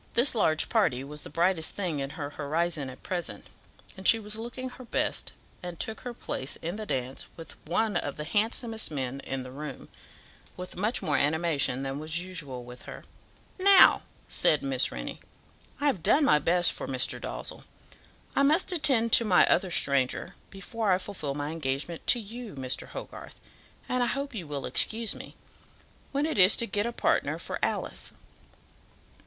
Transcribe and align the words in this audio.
This 0.15 0.33
large 0.33 0.67
party 0.67 1.03
was 1.03 1.21
the 1.21 1.29
brightest 1.29 1.75
thing 1.75 1.99
in 1.99 2.09
her 2.17 2.31
horizon 2.31 2.89
at 2.89 3.03
present, 3.03 3.45
and 3.95 4.07
she 4.07 4.17
was 4.17 4.35
looking 4.35 4.69
her 4.69 4.85
best, 4.85 5.31
and 5.61 5.79
took 5.79 6.01
her 6.01 6.13
place 6.15 6.55
in 6.55 6.75
the 6.77 6.87
dance 6.87 7.27
with 7.37 7.55
one 7.67 7.95
of 7.95 8.17
the 8.17 8.23
handsomest 8.23 8.89
men 8.89 9.19
in 9.19 9.43
the 9.43 9.51
room, 9.51 9.89
with 10.57 10.75
much 10.75 11.03
more 11.03 11.17
animation 11.17 11.83
than 11.83 11.99
was 11.99 12.17
usual 12.17 12.63
with 12.63 12.81
her. 12.85 13.03
"Now," 13.59 14.01
said 14.27 14.63
Miss 14.63 14.91
Rennie, 14.91 15.19
"I 15.79 15.85
have 15.85 16.01
done 16.01 16.25
my 16.25 16.39
best 16.39 16.71
for 16.71 16.87
Mr. 16.87 17.21
Dalzell. 17.21 17.65
I 18.35 18.41
must 18.41 18.71
attend 18.71 19.13
to 19.13 19.23
my 19.23 19.45
other 19.45 19.69
stranger 19.69 20.33
before 20.49 20.91
I 20.91 20.97
fulfil 20.97 21.35
my 21.35 21.51
engagement 21.51 22.07
to 22.07 22.19
you, 22.19 22.55
Mr. 22.55 22.87
Hogarth, 22.87 23.39
and 23.87 24.01
I 24.01 24.07
hope 24.07 24.33
you 24.33 24.47
will 24.47 24.65
excuse 24.65 25.13
me, 25.13 25.35
when 26.11 26.25
it 26.25 26.39
is 26.39 26.55
to 26.55 26.65
get 26.65 26.87
a 26.87 26.91
partner 26.91 27.37
for 27.37 27.59
Alice. 27.61 28.13